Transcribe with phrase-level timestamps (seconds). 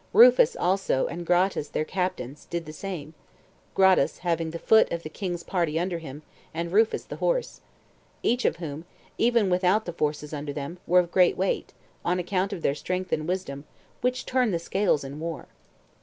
[0.13, 3.13] Rufus also, and Gratus, their captains, did the same,
[3.75, 6.23] [Gratus having the foot of the king's party under him,
[6.55, 7.61] and Rufus the horse,]
[8.23, 8.85] each of whom,
[9.19, 11.71] even without the forces under them, were of great weight,
[12.03, 13.65] on account of their strength and wisdom,
[14.01, 15.45] which turn the scales in war.